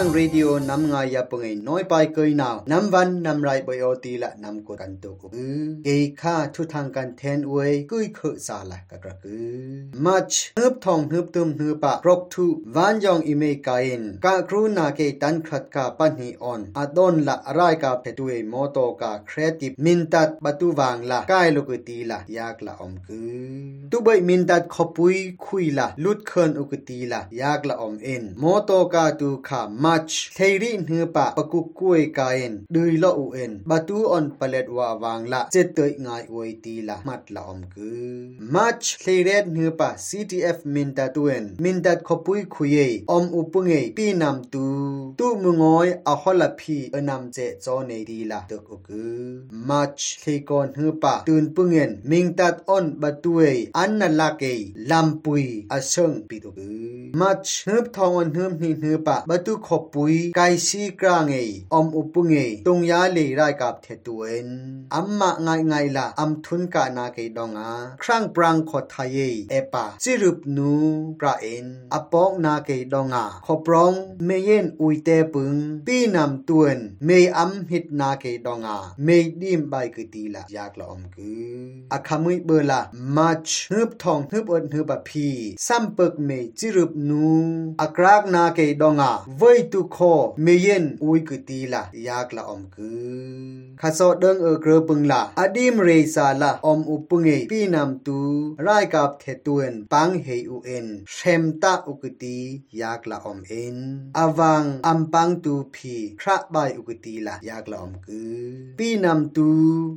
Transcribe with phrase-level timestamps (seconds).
[0.00, 12.46] างเรดิโอนำงายาปงไอน้อยไปเกยนาวนำวันนำไรบอยอตีละนำกกันตุกอือเกยค่าทุทางกันแทนอวยกุยเคสาละกะกระกือมัชฮึบทองฮึบตุมฮึบปะรกทุ
[12.76, 29.87] วันยองอิเมกาอินกะครูนาเกตันครัดกาปันฮีออนอดอนละรายกาเพตุเอโมโตกาครีเอทีฟมินตัดบตุวางละกายลูกตีละยากละอมกือตุบยมินตัดขปุยคุยละลุดเคินอุกตีละยากละอมเอ็นโมโตกาตูขามา
[32.34, 38.08] เอ็นดุยละอูเอ็นบาตูออนปเลดวาวางละเจตยงายอวยตีละมัดละอมกือ
[38.54, 42.78] มัชเทเรดฮือปะ CTF มินตัดตุเอ็นมินตัดขปุยคุย
[43.10, 44.66] อมอุปงเอปีนำตู
[45.18, 49.22] ตูมุงอยอหละพีอนำเจจอเนดีละตกอุกือ
[49.68, 50.92] มัชเทกอนฮือ
[59.78, 64.48] ปะตุนปุงเอ็นมิงตัดออนบาตูเออันนัลลักลัมปุยอาเงปิตุกือมอุบปุยไกซีกรางเออมอุปุงเอตรงยาเลไรกับเทตุเอ็น
[64.94, 69.18] อัมมะไงไงละอัมทุนกานาเกดองอาครั้งปรังขอทาย
[69.50, 70.72] เอปาซิรุปนู
[71.20, 73.92] ปราเอ็นอปอกนาเกดองอาขอปรอง
[74.26, 75.56] เมเยนอุยเตปึง
[75.86, 79.08] ปีนำตวนเมอัมฮิตนาเกดองอาเม
[79.40, 81.58] ดิมใบกตีละยากละอมกือ
[81.92, 82.80] อะคามุยเบลา
[83.16, 85.28] มัชฮึบทองฮึบอดฮึบพี
[85.66, 87.28] ซัมเปิกเมจิรุปนู
[87.80, 89.98] อากรากนาเกดองอาไวตุโค
[90.42, 92.90] เมเยนอุยกตีละยากละอมกื
[93.46, 98.20] อคาโซเดิงเอเกรปึงละอดิมเรซาละอมอุปงเอปีนำตู
[98.66, 102.38] รายกับเทตวนปังเฮอูเอ็นเชมตาอุกตี
[102.80, 103.76] ยากละอมเอ็น
[104.18, 108.42] อวังอัมปังตูพีคระบายอุกตีละยากละอมกือ
[108.78, 109.50] ปีนำตู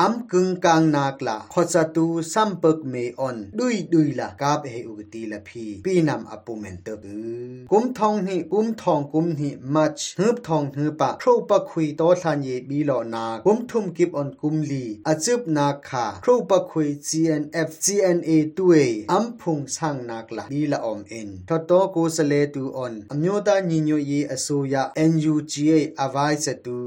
[0.00, 26.78] อัมกึงกังนากละขอสตูซัมเปกเมออนดุยดุยละกาบเฮอุกตีละพีปีนำอปุเมนเตกือกุมทองหิกุมทองกุมหิมัชฮึบทองหือปะโครูปะคุยโตทันเยบีหลอนากุมทุมกิบออนกุมลีอาจึบนาคาโครูปะคุย GNF GNA ตุยอัมพุงสร้างนักละดีละอมเอ็นทอโตโกสเลตูออนอมโยตาญิญโยเยอสุยา NUGA อวายสตู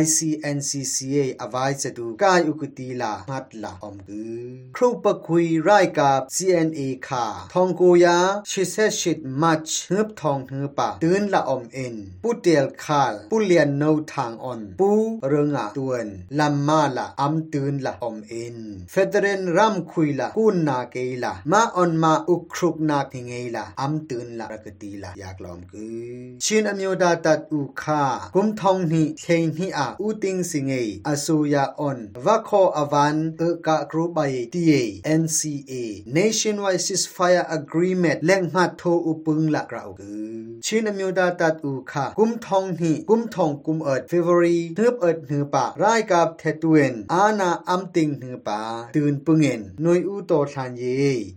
[0.00, 4.44] ICNCCA อวายสตูกายอุกตีลามัดละอมกือ
[4.76, 5.68] ครูปะคุยไร
[5.98, 8.18] กับ CNA คาทองโกยา
[8.50, 13.82] ชิเซชิดมัชฮึบทองหือปะตื่นละอมเอ็นปุเตียลคาลปุเลียนโน
[14.12, 14.90] ทางอ่อนปู
[15.28, 16.06] เริงอะตวน
[16.38, 18.56] ลัมมาละอัมตื่นละอมเอ็น
[18.90, 28.04] เฟเดเรนรัมคุยละกุนนาเกละมาออนมาอุครุกนาทิงเงละอัมตื่นละรกตีละอยากลอมกือชินอมิโอดาตัดอุคา
[28.34, 29.26] กุมทองนี่เท
[29.58, 30.72] นี่อาอุติงสิงเง
[31.08, 34.72] อสุยาออนวะโคอวันเอกะกรูบายทีเอ
[35.20, 35.72] NCA
[36.16, 48.60] Nationwide Ceasefire Agreement แลงหัดโทอุปึงละกราวกือชินอมิโอดาตัดอุคากุมทองนี่กุมทองกุมเอิด February ฮึบเอิดหือปะรายกับเทตเวนอานาอัมติงหือปะ
[48.96, 50.84] ตื่นปึงเงินนวยอุโตทันเย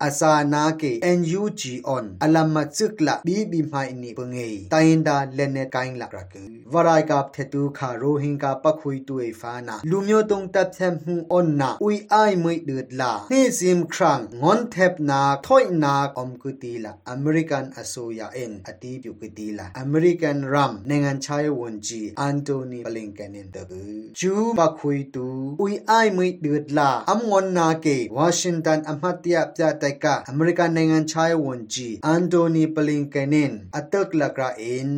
[0.02, 0.82] อาซานาเก
[1.18, 4.38] NUG on ออนอลัมมาซึกละบีบีไมนี่ปึงเง
[4.72, 25.28] ตายนดาเลเนกายละกรกือวรายกับเทตูคาโรฮิงกาปะคุยตุเอฟานาลูမျိုးตงตัดแทมหูออนนาอุยไอไม่เดือดลานี่ซิมครังงอนเทปนาถอยนาอมกุตีละอเมริกันอโซยาเอ็นอตีบิวกุตีละอเมริกันรัมในงานชายวนจีอันโตนีบลิงกันเนตบือจูปะคุยตู
[25.60, 27.86] อุยไอไม่เดือดลาอัมงอนนาเก
[28.16, 34.90] วอชิงตันอมัตยาปยาไตกาอเมริกันในงานชายวนจีอันโตนีบลิงกันเนนอตึกละกราอ็น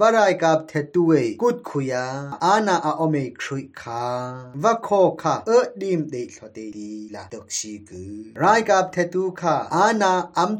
[0.00, 2.06] วารายกับเทตุเอกุดคุยา
[2.44, 4.04] อานาอาอเมครุยคา
[4.62, 4.88] วะโค
[5.22, 10.52] คาเอดิมเดทเตดีลาตกชีกือรายกับเทตุคาอานาอัม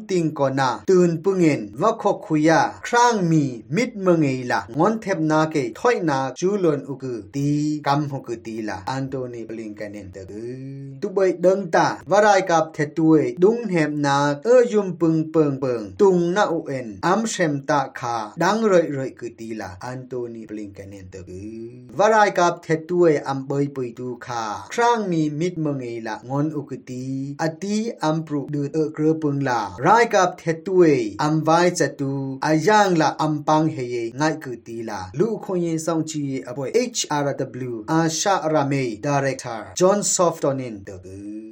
[4.39, 7.05] ตีลางอนเทปนาเกถอยนาจูลอนอุก
[7.35, 7.49] ตี
[7.87, 24.43] กัมฮกุตีลาอันโตนีบลิงกันเนตกือตุบยดังตาวารายกับเทตุเอดุงเฮมนาเอยุมปึงเปิงเปิงตุงนาอุเอ็นอัมเชมตาคาดังรอยรอยกุตีลาอันโตนีบลิงกันเนตกือวารายกับเทตุเออัมเบยปุยตูคา
[24.73, 27.05] ครั้งมีมิดเมงเอละงอนอุกตี
[27.41, 30.83] อตีอัมปรุดูเอเกรปึงลารายกับเทตุเอ
[31.23, 31.49] อัมไว
[31.79, 32.13] จตู
[32.45, 41.07] อายังละอัมปังเฮเยงလိုက်ကူတီလာလူအခွင့်ရေးစောင့်ကြည့်ရေးအဖွဲ့ HRW အာရှရမေဒါရိုက်တာ John Softonin တို့က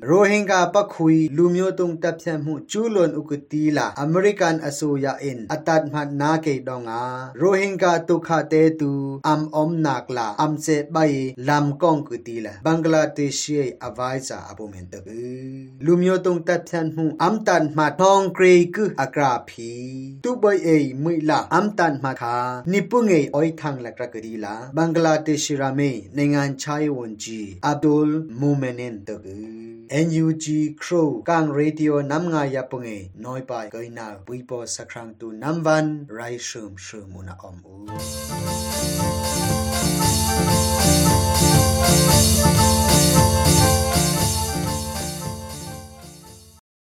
[0.10, 7.02] ရိုဟင်ဂါပခွေလူမျိုးတုံးတပ်ဖြတ်မှုကျူးလွန်ဥကတီလာ American အစိုးရ in အတတ်မှနာကေတော့ငါ
[7.42, 8.92] ရိုဟင်ဂါဒုက္ခတဲသူ
[9.28, 15.04] အမ်အုံနာကလာအမ်စေဘိုင်လမ်ကောင်ကူတီလာဘင်္ဂလားဒေ့ရှ်ရဲ့အဝိုင်းစာအပေါ်မြင်တဲ့
[15.86, 19.72] လူမျိုးတုံးတပ်ဖြတ်မှုအမ်တန်မှထောင်ဂရေကူအကရာဖီ
[20.24, 22.36] သူဘိုင်အေမိလာအမ်တန်မှခါ
[22.72, 28.10] နိပုငေအိုင်ထန်လကရကဒီလာဘင်္ဂလားဒေ့ရှ်ရာမေနိုင်ငံခြားရေးဝန်ကြီးအဗ်ဒุล
[28.40, 29.36] မူမနင်တကူ
[29.90, 30.46] NUG
[30.82, 37.88] Crow Kang Radio Namnga Yapunge Noipai Goina Buipo Sakrang Tu Namvan Raishum Shumuna Omu